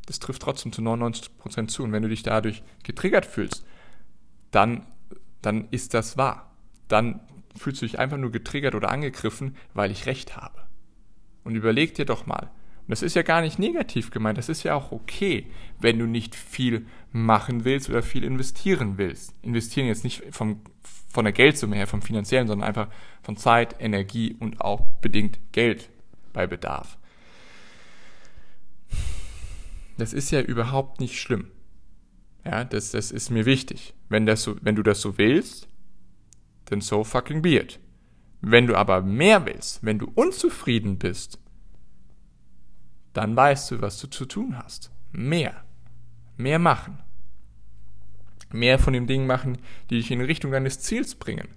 das 0.06 0.20
trifft 0.20 0.44
trotzdem 0.44 0.72
zu 0.72 0.82
99% 0.82 1.68
zu. 1.68 1.84
Und 1.84 1.92
wenn 1.92 2.04
du 2.04 2.10
dich 2.10 2.22
dadurch 2.22 2.62
getriggert 2.84 3.26
fühlst, 3.26 3.66
dann, 4.52 4.86
dann 5.42 5.68
ist 5.72 5.94
das 5.94 6.16
wahr. 6.18 6.52
dann 6.88 7.22
fühlst 7.56 7.82
du 7.82 7.86
dich 7.86 8.00
einfach 8.00 8.18
nur 8.18 8.32
getriggert 8.32 8.76
oder 8.76 8.90
angegriffen, 8.90 9.56
weil 9.74 9.92
ich 9.92 10.06
recht 10.06 10.36
habe. 10.36 10.62
Und 11.44 11.56
überleg 11.56 11.94
dir 11.94 12.06
doch 12.06 12.26
mal, 12.26 12.50
und 12.86 12.92
das 12.92 13.02
ist 13.02 13.16
ja 13.16 13.22
gar 13.22 13.42
nicht 13.42 13.60
negativ 13.60 14.12
gemeint, 14.12 14.38
das 14.38 14.50
ist 14.50 14.64
ja 14.64 14.76
auch 14.76 14.92
okay, 14.92 15.48
wenn 15.80 16.00
du 16.00 16.06
nicht 16.06 16.36
viel 16.36 16.86
machen 17.14 17.64
willst 17.64 17.90
oder 17.90 18.04
viel 18.04 18.26
investieren 18.26 18.98
willst. 18.98 19.34
Investieren 19.42 19.88
jetzt 19.88 20.04
nicht 20.04 20.24
vom, 20.32 20.60
von 21.10 21.24
der 21.24 21.32
Geldsumme 21.32 21.78
her, 21.78 21.88
vom 21.88 22.02
finanziellen, 22.02 22.48
sondern 22.48 22.68
einfach 22.68 22.90
von 23.22 23.38
Zeit, 23.38 23.76
Energie 23.80 24.36
und 24.38 24.60
auch 24.60 24.82
bedingt 25.00 25.40
Geld 25.54 25.90
bei 26.34 26.46
Bedarf. 26.46 26.98
Das 29.98 30.12
ist 30.12 30.32
ja 30.32 30.42
überhaupt 30.42 31.00
nicht 31.00 31.18
schlimm. 31.18 31.48
Ja, 32.44 32.66
das, 32.66 32.92
das 32.92 33.12
ist 33.12 33.30
mir 33.30 33.46
wichtig. 33.46 33.94
Wenn, 34.10 34.26
das 34.26 34.44
so, 34.44 34.58
wenn 34.62 34.76
du 34.76 34.84
das 34.84 35.00
so 35.00 35.18
willst, 35.18 35.70
dann 36.66 36.82
so 36.82 37.06
fucking 37.06 37.42
be 37.42 37.56
it. 37.56 37.80
Wenn 38.42 38.68
du 38.68 38.76
aber 38.76 39.02
mehr 39.02 39.46
willst, 39.46 39.86
wenn 39.86 40.00
du 40.00 40.12
unzufrieden 40.16 40.98
bist, 40.98 41.40
dann 43.14 43.36
weißt 43.36 43.72
du, 43.72 43.82
was 43.82 44.00
du 44.00 44.08
zu 44.08 44.26
tun 44.26 44.58
hast. 44.58 44.92
Mehr. 45.12 45.64
Mehr 46.38 46.60
machen. 46.60 47.00
Mehr 48.52 48.80
von 48.80 48.94
den 48.94 49.08
Dingen 49.08 49.28
machen, 49.28 49.58
die 49.90 49.98
dich 49.98 50.12
in 50.12 50.22
Richtung 50.22 50.52
deines 50.52 50.80
Ziels 50.80 51.16
bringen. 51.16 51.48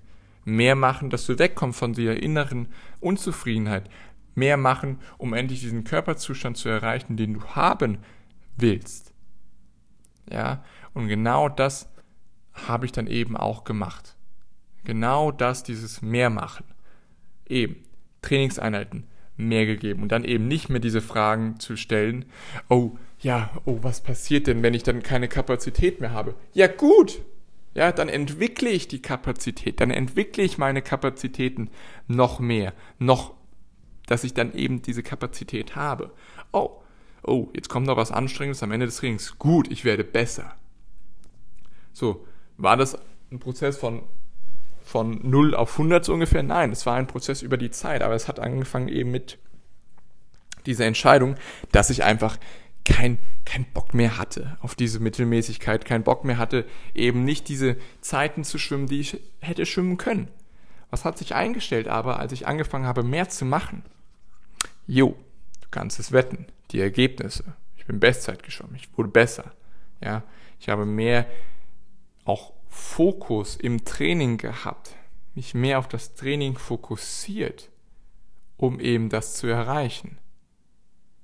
Mehr 0.45 0.77
machen, 0.77 1.11
dass 1.11 1.27
du 1.27 1.39
wegkommst 1.39 1.79
von 1.79 1.93
dieser 1.93 2.23
inneren 2.23 2.69
Unzufriedenheit. 3.01 3.91
Mehr 4.35 4.57
machen, 4.57 5.01
um 5.19 5.35
endlich 5.35 5.61
diesen 5.61 5.85
Körperzustand 5.85 6.57
zu 6.57 6.69
erreichen, 6.69 7.17
den 7.17 7.35
du 7.35 7.45
haben 7.49 7.99
willst. 8.57 9.13
Ja, 10.31 10.65
und 10.95 11.09
genau 11.09 11.49
das 11.49 11.91
habe 12.53 12.87
ich 12.87 12.93
dann 12.93 13.07
eben 13.07 13.37
auch 13.37 13.65
gemacht. 13.65 14.17
Genau 14.85 15.33
das, 15.33 15.63
dieses 15.63 16.01
Mehrmachen. 16.01 16.65
Eben, 17.47 17.83
Trainingseinheiten 18.23 19.07
mehr 19.37 19.67
gegeben 19.67 20.03
und 20.03 20.13
dann 20.13 20.25
eben 20.25 20.49
nicht 20.49 20.69
mehr 20.69 20.81
diese 20.81 21.01
Fragen 21.01 21.59
zu 21.61 21.77
stellen, 21.77 22.25
oh, 22.69 22.93
ja, 23.21 23.51
oh, 23.65 23.79
was 23.83 24.03
passiert 24.03 24.47
denn, 24.47 24.63
wenn 24.63 24.75
ich 24.75 24.83
dann 24.83 25.03
keine 25.03 25.29
Kapazität 25.29 26.01
mehr 26.01 26.13
habe? 26.13 26.35
Ja, 26.53 26.67
gut. 26.67 27.23
Ja, 27.75 27.93
dann 27.93 28.09
entwickle 28.09 28.71
ich 28.71 28.89
die 28.89 29.03
Kapazität, 29.03 29.81
dann 29.81 29.91
entwickle 29.91 30.43
ich 30.43 30.57
meine 30.57 30.81
Kapazitäten 30.81 31.69
noch 32.09 32.41
mehr, 32.41 32.73
noch, 32.99 33.35
dass 34.07 34.25
ich 34.25 34.33
dann 34.33 34.55
eben 34.55 34.81
diese 34.81 35.03
Kapazität 35.03 35.77
habe. 35.77 36.13
Oh, 36.53 36.81
oh, 37.23 37.49
jetzt 37.53 37.69
kommt 37.69 37.87
noch 37.87 37.99
was 37.99 38.13
Anstrengendes 38.13 38.63
am 38.63 38.73
Ende 38.73 38.87
des 38.87 38.97
Trainings. 38.97 39.39
Gut, 39.39 39.71
ich 39.71 39.85
werde 39.85 40.05
besser. 40.05 40.55
So, 41.93 42.27
war 42.57 42.79
das 42.79 42.99
ein 43.31 43.41
Prozess 43.41 43.77
von, 43.77 44.05
von 44.87 45.19
0 45.29 45.57
auf 45.57 45.73
100 45.73 46.05
so 46.05 46.15
ungefähr? 46.15 46.45
Nein, 46.45 46.71
es 46.71 46.87
war 46.87 46.95
ein 46.95 47.09
Prozess 47.09 47.43
über 47.43 47.57
die 47.57 47.73
Zeit, 47.73 48.03
aber 48.03 48.15
es 48.15 48.29
hat 48.29 48.39
angefangen 48.39 48.87
eben 48.87 49.11
mit 49.11 49.39
dieser 50.65 50.87
Entscheidung, 50.87 51.35
dass 51.73 51.91
ich 51.91 52.05
einfach 52.05 52.39
kein, 52.85 53.19
kein 53.45 53.65
Bock 53.73 53.95
mehr 53.95 54.17
hatte 54.17 54.57
auf 54.61 54.77
diese 54.77 55.01
Mittelmäßigkeit, 55.01 55.85
kein 55.85 56.05
Bock 56.05 56.25
mehr 56.25 56.39
hatte, 56.39 56.65
eben 56.95 57.25
nicht 57.25 57.49
diese 57.49 57.77
Zeiten 58.01 58.45
zu 58.45 58.59
schwimmen, 58.59 58.87
die 58.87 59.01
ich 59.01 59.21
hätte 59.41 59.67
schwimmen 59.67 59.97
können. 59.97 60.29
Was 60.91 61.05
hat 61.05 61.19
sich 61.19 61.35
eingestellt 61.35 61.89
aber, 61.89 62.21
als 62.21 62.31
ich 62.31 62.47
angefangen 62.47 62.87
habe, 62.87 63.03
mehr 63.03 63.29
zu 63.29 63.45
machen? 63.45 63.83
Jo, 64.87 65.17
du 65.63 65.69
kannst 65.73 65.99
es 65.99 66.13
wetten 66.13 66.47
die 66.71 66.81
Ergebnisse. 66.81 67.43
Ich 67.77 67.87
bin 67.87 67.99
Bestzeit 67.99 68.45
geschwommen, 68.45 68.77
ich 68.77 68.97
wurde 68.97 69.09
besser. 69.09 69.53
Ja, 70.01 70.23
ich 70.61 70.69
habe 70.69 70.87
mehr 70.87 71.27
auch 72.25 72.53
Fokus 72.77 73.57
im 73.57 73.85
Training 73.85 74.37
gehabt, 74.37 74.95
mich 75.35 75.55
mehr 75.55 75.79
auf 75.79 75.89
das 75.89 76.15
Training 76.15 76.57
fokussiert, 76.59 77.71
um 78.57 78.79
eben 78.81 79.09
das 79.09 79.35
zu 79.35 79.47
erreichen. 79.47 80.19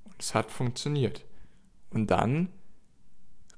Und 0.04 0.21
es 0.21 0.35
hat 0.35 0.50
funktioniert. 0.50 1.25
Und 1.90 2.11
dann 2.11 2.49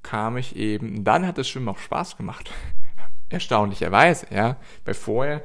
kam 0.03 0.37
ich 0.37 0.57
eben, 0.57 1.05
dann 1.05 1.27
hat 1.27 1.39
das 1.39 1.49
Schwimmen 1.49 1.69
auch 1.69 1.79
Spaß 1.79 2.17
gemacht. 2.17 2.51
Erstaunlicherweise, 3.31 4.27
ja. 4.31 4.57
Bei 4.85 4.93
vorher, 4.93 5.43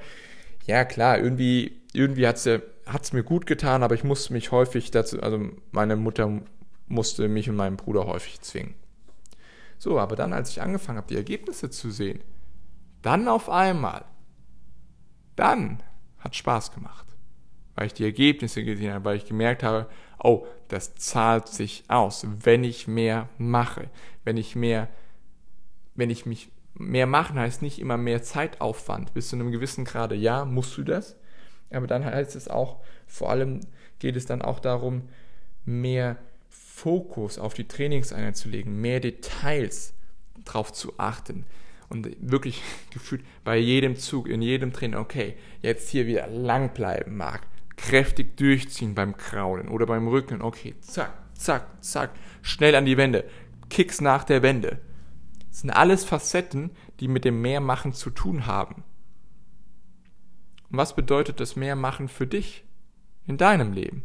ja 0.66 0.86
klar, 0.86 1.20
irgendwie, 1.20 1.80
irgendwie 1.94 2.24
es 2.24 2.46
ja 2.46 2.60
hat 2.86 3.04
es 3.04 3.14
mir 3.14 3.24
gut 3.24 3.46
getan, 3.46 3.84
aber 3.84 3.94
ich 3.94 4.04
musste 4.04 4.34
mich 4.34 4.52
häufig 4.52 4.90
dazu, 4.90 5.22
also 5.22 5.40
meine 5.72 5.96
Mutter 5.96 6.42
musste 6.88 7.28
mich 7.28 7.48
und 7.48 7.56
meinen 7.56 7.78
Bruder 7.78 8.08
häufig 8.08 8.42
zwingen. 8.42 8.74
So, 9.78 10.00
aber 10.00 10.16
dann, 10.16 10.34
als 10.34 10.50
ich 10.50 10.62
angefangen 10.62 10.98
habe, 10.98 11.08
die 11.08 11.16
Ergebnisse 11.16 11.70
zu 11.70 11.92
sehen, 11.92 12.22
dann 13.02 13.28
auf 13.28 13.50
einmal, 13.50 14.06
dann 15.36 15.82
hat 16.20 16.36
Spaß 16.36 16.74
gemacht. 16.74 17.06
Weil 17.76 17.88
ich 17.88 17.94
die 17.94 18.04
Ergebnisse 18.04 18.64
gesehen 18.64 18.94
habe, 18.94 19.06
weil 19.06 19.18
ich 19.18 19.26
gemerkt 19.26 19.64
habe, 19.64 19.88
oh, 20.22 20.46
das 20.68 20.96
zahlt 20.96 21.48
sich 21.48 21.86
aus, 21.88 22.26
wenn 22.44 22.64
ich 22.64 22.88
mehr 22.88 23.30
mache, 23.38 23.90
wenn 24.26 24.36
ich 24.36 24.56
mehr, 24.56 24.90
wenn 25.96 26.10
ich 26.10 26.26
mich 26.26 26.52
mehr 26.80 27.08
machen 27.08 27.38
heißt 27.38 27.62
nicht 27.62 27.80
immer 27.80 27.98
mehr 27.98 28.24
Zeitaufwand. 28.24 29.14
Bis 29.14 29.30
zu 29.30 29.36
einem 29.36 29.52
gewissen 29.52 29.86
Grade, 29.86 30.16
ja, 30.16 30.46
musst 30.46 30.78
du 30.78 30.84
das, 30.84 31.16
aber 31.72 31.88
dann 31.88 32.06
heißt 32.06 32.36
es 32.36 32.48
auch, 32.48 32.82
vor 33.06 33.30
allem 33.30 33.62
geht 34.00 34.16
es 34.16 34.26
dann 34.26 34.42
auch 34.42 34.60
darum, 34.60 35.10
mehr 35.66 36.18
Fokus 36.48 37.38
auf 37.38 37.54
die 37.54 37.68
Trainingseinheit 37.68 38.38
zu 38.38 38.50
legen, 38.50 38.80
mehr 38.80 39.00
Details 39.00 39.94
drauf 40.46 40.72
zu 40.72 40.94
achten 40.98 41.46
und 41.90 42.10
wirklich 42.20 42.62
gefühlt 42.94 43.24
bei 43.44 43.58
jedem 43.58 43.96
Zug, 43.96 44.28
in 44.28 44.42
jedem 44.42 44.74
Training, 44.74 45.00
okay, 45.00 45.36
jetzt 45.62 45.90
hier 45.90 46.08
wieder 46.08 46.28
lang 46.28 46.74
bleiben 46.74 47.18
mag, 47.18 47.42
kräftig 47.76 48.38
durchziehen 48.38 48.96
beim 48.96 49.18
Kraulen 49.18 49.70
oder 49.70 49.86
beim 49.86 50.08
Rücken, 50.08 50.42
okay, 50.42 50.76
zack, 50.82 51.14
zack, 51.34 51.84
zack, 51.84 52.12
schnell 52.42 52.76
an 52.76 52.86
die 52.86 52.98
Wände, 52.98 53.26
Kicks 53.70 54.02
nach 54.02 54.24
der 54.24 54.42
Wende. 54.42 54.80
Das 55.50 55.62
sind 55.62 55.72
alles 55.72 56.06
Facetten, 56.06 56.72
die 57.00 57.08
mit 57.08 57.26
dem 57.26 57.42
Mehrmachen 57.42 57.94
zu 57.94 58.10
tun 58.10 58.46
haben. 58.46 58.84
Und 60.70 60.78
was 60.78 60.96
bedeutet 60.96 61.40
das 61.40 61.56
mehr 61.56 61.76
machen 61.76 62.08
für 62.08 62.28
dich 62.28 62.64
in 63.26 63.38
deinem 63.38 63.74
Leben? 63.74 64.04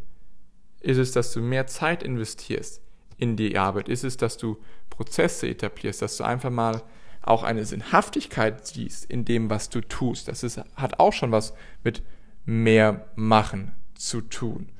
Ist 0.80 0.98
es, 0.98 1.12
dass 1.12 1.32
du 1.32 1.40
mehr 1.40 1.66
Zeit 1.66 2.02
investierst 2.02 2.82
in 3.16 3.36
die 3.36 3.58
Arbeit? 3.58 3.88
Ist 3.88 4.04
es, 4.04 4.16
dass 4.16 4.38
du 4.38 4.58
Prozesse 4.90 5.48
etablierst, 5.48 6.02
dass 6.02 6.16
du 6.16 6.24
einfach 6.24 6.50
mal 6.50 6.82
auch 7.26 7.42
eine 7.42 7.64
Sinnhaftigkeit 7.64 8.66
siehst 8.66 9.04
in 9.04 9.24
dem, 9.24 9.50
was 9.50 9.70
du 9.70 9.80
tust? 9.80 10.28
Das 10.28 10.42
ist, 10.42 10.60
hat 10.74 11.00
auch 11.00 11.12
schon 11.12 11.32
was 11.32 11.54
mit 11.82 12.02
mehr 12.44 13.06
machen 13.14 13.72
zu 13.94 14.20
tun. 14.20 14.70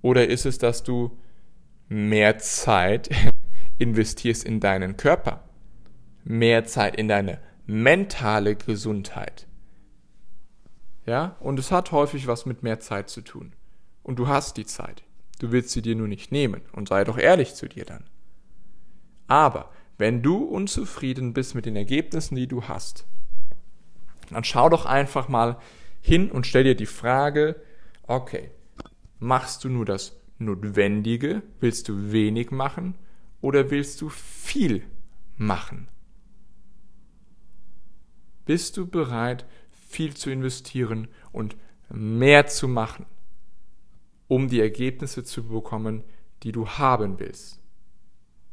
Oder 0.00 0.28
ist 0.28 0.46
es, 0.46 0.58
dass 0.58 0.82
du 0.82 1.16
mehr 1.88 2.38
Zeit 2.38 3.10
investierst 3.78 4.44
in 4.44 4.60
deinen 4.60 4.96
Körper, 4.96 5.44
mehr 6.24 6.64
Zeit 6.64 6.96
in 6.96 7.08
deine 7.08 7.40
mentale 7.66 8.56
Gesundheit, 8.56 9.46
ja, 11.06 11.36
und 11.40 11.58
es 11.58 11.72
hat 11.72 11.92
häufig 11.92 12.26
was 12.26 12.46
mit 12.46 12.62
mehr 12.62 12.80
Zeit 12.80 13.08
zu 13.08 13.22
tun. 13.22 13.52
Und 14.02 14.18
du 14.18 14.28
hast 14.28 14.56
die 14.56 14.66
Zeit. 14.66 15.02
Du 15.40 15.50
willst 15.50 15.70
sie 15.70 15.82
dir 15.82 15.96
nur 15.96 16.08
nicht 16.08 16.30
nehmen. 16.30 16.62
Und 16.72 16.88
sei 16.88 17.04
doch 17.04 17.18
ehrlich 17.18 17.54
zu 17.54 17.68
dir 17.68 17.84
dann. 17.84 18.04
Aber 19.26 19.70
wenn 20.02 20.20
du 20.20 20.38
unzufrieden 20.38 21.32
bist 21.32 21.54
mit 21.54 21.64
den 21.64 21.76
Ergebnissen, 21.76 22.34
die 22.34 22.48
du 22.48 22.64
hast, 22.64 23.06
dann 24.30 24.42
schau 24.42 24.68
doch 24.68 24.84
einfach 24.84 25.28
mal 25.28 25.60
hin 26.00 26.28
und 26.28 26.44
stell 26.44 26.64
dir 26.64 26.74
die 26.74 26.86
Frage, 26.86 27.62
okay, 28.08 28.50
machst 29.20 29.62
du 29.62 29.68
nur 29.68 29.84
das 29.84 30.20
Notwendige? 30.38 31.44
Willst 31.60 31.88
du 31.88 32.10
wenig 32.10 32.50
machen? 32.50 32.96
Oder 33.40 33.70
willst 33.70 34.00
du 34.00 34.08
viel 34.08 34.82
machen? 35.36 35.86
Bist 38.44 38.76
du 38.78 38.88
bereit, 38.88 39.46
viel 39.70 40.16
zu 40.16 40.30
investieren 40.30 41.06
und 41.30 41.54
mehr 41.90 42.48
zu 42.48 42.66
machen, 42.66 43.06
um 44.26 44.48
die 44.48 44.60
Ergebnisse 44.60 45.22
zu 45.22 45.46
bekommen, 45.46 46.02
die 46.42 46.50
du 46.50 46.66
haben 46.66 47.20
willst. 47.20 47.61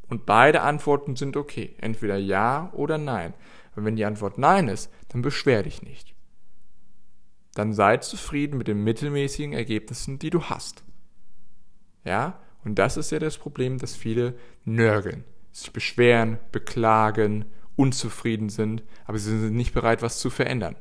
Und 0.10 0.26
beide 0.26 0.62
Antworten 0.62 1.16
sind 1.16 1.38
okay, 1.38 1.76
entweder 1.80 2.18
ja 2.18 2.72
oder 2.74 2.98
nein. 2.98 3.34
Und 3.76 3.86
wenn 3.86 3.96
die 3.96 4.06
Antwort 4.06 4.38
nein 4.38 4.68
ist, 4.68 4.92
dann 5.10 5.22
beschwer 5.22 5.64
dich 5.64 5.84
nicht. 5.84 6.16
Dann 7.54 7.74
sei 7.74 7.98
zufrieden 7.98 8.58
mit 8.58 8.68
den 8.68 8.84
mittelmäßigen 8.84 9.54
Ergebnissen, 9.54 10.20
die 10.20 10.32
du 10.32 10.44
hast. 10.44 10.84
Ja? 12.04 12.40
Und 12.66 12.76
das 12.76 12.98
ist 12.98 13.12
ja 13.12 13.20
das 13.20 13.38
Problem, 13.38 13.78
dass 13.78 13.96
viele 13.96 14.36
nörgeln, 14.66 15.24
sich 15.52 15.72
beschweren, 15.72 16.40
beklagen, 16.52 17.46
unzufrieden 17.76 18.50
sind, 18.50 18.84
aber 19.06 19.18
sie 19.18 19.40
sind 19.40 19.56
nicht 19.56 19.74
bereit, 19.74 20.02
was 20.02 20.20
zu 20.20 20.30
verändern. 20.30 20.76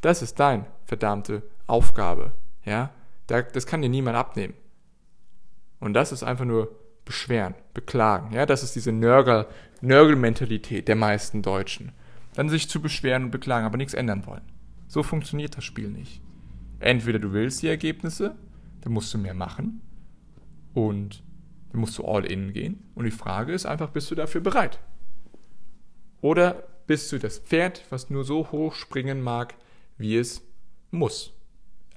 Das 0.00 0.22
ist 0.22 0.40
deine 0.40 0.66
verdammte 0.84 1.42
Aufgabe. 1.66 2.32
Ja? 2.64 2.92
Das 3.26 3.66
kann 3.66 3.82
dir 3.82 3.88
niemand 3.88 4.16
abnehmen. 4.16 4.54
Und 5.80 5.94
das 5.94 6.12
ist 6.12 6.22
einfach 6.22 6.44
nur 6.44 6.74
beschweren, 7.04 7.54
beklagen. 7.74 8.32
Ja, 8.32 8.46
das 8.46 8.62
ist 8.62 8.74
diese 8.76 8.92
Nörgel, 8.92 9.46
Nörgelmentalität 9.80 10.88
der 10.88 10.96
meisten 10.96 11.42
Deutschen. 11.42 11.92
Dann 12.34 12.48
sich 12.48 12.68
zu 12.68 12.80
beschweren 12.80 13.24
und 13.24 13.30
beklagen, 13.30 13.66
aber 13.66 13.76
nichts 13.76 13.94
ändern 13.94 14.26
wollen. 14.26 14.42
So 14.88 15.02
funktioniert 15.02 15.56
das 15.56 15.64
Spiel 15.64 15.88
nicht. 15.88 16.20
Entweder 16.80 17.18
du 17.18 17.32
willst 17.32 17.62
die 17.62 17.68
Ergebnisse, 17.68 18.34
dann 18.80 18.92
musst 18.92 19.12
du 19.14 19.18
mehr 19.18 19.34
machen 19.34 19.80
und 20.72 21.22
dann 21.70 21.80
musst 21.80 21.98
du 21.98 22.04
all 22.04 22.24
in 22.24 22.52
gehen. 22.52 22.84
Und 22.94 23.04
die 23.04 23.10
Frage 23.10 23.52
ist 23.52 23.66
einfach, 23.66 23.90
bist 23.90 24.10
du 24.10 24.14
dafür 24.14 24.40
bereit? 24.40 24.78
Oder 26.20 26.64
bist 26.86 27.10
du 27.12 27.18
das 27.18 27.38
Pferd, 27.38 27.84
was 27.90 28.10
nur 28.10 28.24
so 28.24 28.50
hoch 28.50 28.74
springen 28.74 29.22
mag, 29.22 29.54
wie 29.96 30.16
es 30.16 30.42
muss? 30.90 31.32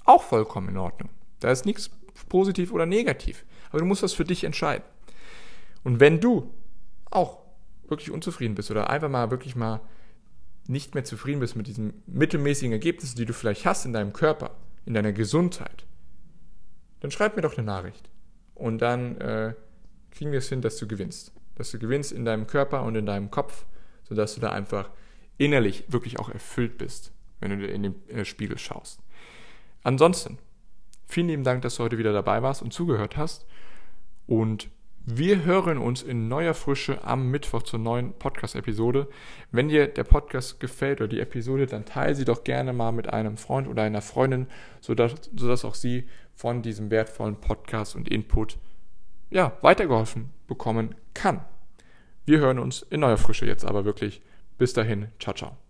Auch 0.06 0.24
vollkommen 0.24 0.70
in 0.70 0.78
Ordnung. 0.78 1.10
Da 1.40 1.52
ist 1.52 1.66
nichts 1.66 1.90
positiv 2.30 2.72
oder 2.72 2.86
negativ. 2.86 3.46
Aber 3.70 3.80
du 3.80 3.86
musst 3.86 4.04
das 4.04 4.14
für 4.14 4.26
dich 4.26 4.44
entscheiden. 4.44 4.86
Und 5.88 6.01
wenn 6.01 6.20
du 6.20 6.53
auch 7.10 7.46
wirklich 7.88 8.12
unzufrieden 8.12 8.56
bist 8.56 8.70
oder 8.70 8.89
einfach 8.89 9.08
mal 9.08 9.32
wirklich 9.32 9.56
mal 9.56 9.79
nicht 10.67 10.96
mehr 10.96 11.06
zufrieden 11.06 11.39
bist 11.39 11.56
mit 11.56 11.67
diesen 11.67 12.03
mittelmäßigen 12.08 12.74
Ergebnissen, 12.74 13.15
die 13.15 13.24
du 13.24 13.32
vielleicht 13.32 13.65
hast 13.65 13.86
in 13.86 13.94
deinem 13.94 14.12
Körper, 14.12 14.58
in 14.86 14.94
deiner 14.94 15.13
Gesundheit, 15.13 15.86
dann 17.00 17.10
schreib 17.10 17.38
mir 17.38 17.41
doch 17.41 17.58
eine 17.58 17.65
Nachricht. 17.65 18.10
Und 18.53 18.79
dann 18.79 19.15
äh, 19.22 19.53
kriegen 20.12 20.34
wir 20.34 20.39
es 20.39 20.50
hin, 20.50 20.60
dass 20.60 20.75
du 20.75 20.89
gewinnst. 20.89 21.32
Dass 21.56 21.72
du 21.72 21.79
gewinnst 21.79 22.12
in 22.12 22.25
deinem 22.25 22.48
Körper 22.48 22.84
und 22.84 22.96
in 22.96 23.06
deinem 23.06 23.32
Kopf, 23.32 23.65
sodass 24.03 24.36
du 24.36 24.41
da 24.41 24.51
einfach 24.51 24.89
innerlich 25.38 25.86
wirklich 25.88 26.20
auch 26.20 26.27
erfüllt 26.27 26.77
bist, 26.77 27.13
wenn 27.39 27.58
du 27.58 27.65
in 27.65 27.84
den 27.84 28.10
äh, 28.10 28.25
Spiegel 28.25 28.58
schaust. 28.58 29.00
Ansonsten, 29.84 30.38
vielen 31.06 31.29
lieben 31.29 31.46
Dank, 31.46 31.62
dass 31.62 31.75
du 31.75 31.84
heute 31.86 31.98
wieder 31.98 32.12
dabei 32.12 32.44
warst 32.44 32.62
und 32.62 32.74
zugehört 32.74 33.15
hast. 33.15 33.46
Und 34.25 34.67
wir 35.10 35.46
hören 35.46 35.78
uns 35.78 36.04
in 36.04 36.28
neuer 36.28 36.54
Frische 36.54 37.02
am 37.06 37.32
Mittwoch 37.32 37.64
zur 37.64 37.80
neuen 37.80 38.12
Podcast-Episode. 38.12 39.08
Wenn 39.52 39.70
dir 39.70 39.88
der 39.88 40.04
Podcast 40.04 40.60
gefällt 40.60 41.00
oder 41.00 41.08
die 41.08 41.22
Episode, 41.22 41.66
dann 41.66 41.86
teile 41.86 42.14
sie 42.14 42.26
doch 42.26 42.44
gerne 42.44 42.74
mal 42.74 42.92
mit 42.92 43.08
einem 43.14 43.38
Freund 43.38 43.70
oder 43.70 43.84
einer 43.84 44.02
Freundin, 44.02 44.48
sodass, 44.82 45.14
sodass 45.34 45.64
auch 45.64 45.76
sie 45.76 46.10
von 46.36 46.62
diesem 46.62 46.92
wertvollen 46.92 47.38
Podcast 47.38 47.96
und 47.96 48.10
Input 48.10 48.58
ja, 49.30 49.54
weitergeholfen 49.62 50.32
bekommen 50.46 50.94
kann. 51.14 51.40
Wir 52.26 52.40
hören 52.40 52.60
uns 52.60 52.82
in 52.82 53.00
neuer 53.00 53.16
Frische 53.16 53.46
jetzt 53.46 53.64
aber 53.64 53.86
wirklich. 53.86 54.22
Bis 54.58 54.74
dahin, 54.74 55.08
ciao, 55.20 55.34
ciao. 55.34 55.67